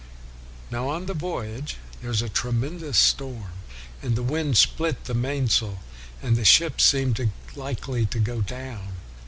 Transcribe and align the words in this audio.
Now, 0.71 0.87
on 0.89 1.05
the 1.05 1.13
voyage, 1.13 1.77
there 2.01 2.09
was 2.09 2.23
a 2.23 2.27
tremendous 2.27 2.97
storm, 2.97 3.51
and 4.01 4.15
the 4.15 4.23
wind 4.23 4.57
split 4.57 5.03
the 5.03 5.13
mainsail, 5.13 5.77
and 6.23 6.35
the 6.35 6.43
ship 6.43 6.81
seemed 6.81 7.29
likely 7.55 8.07
to 8.07 8.17
go 8.17 8.41
down. 8.41 8.93